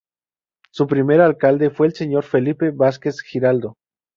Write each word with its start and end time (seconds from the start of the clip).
Su 0.71 0.87
primer 0.87 1.21
Alcalde 1.21 1.69
fue 1.69 1.85
el 1.85 1.93
Señor 1.93 2.23
Felipe 2.23 2.71
Vásquez 2.71 3.21
Giraldo. 3.21 3.77